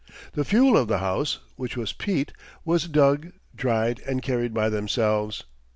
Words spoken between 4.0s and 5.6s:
and carried by themselves.